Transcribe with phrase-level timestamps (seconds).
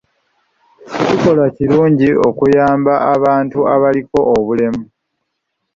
[1.05, 4.83] Kikolwa kirungi okuyamba abantu abaliko obulemu.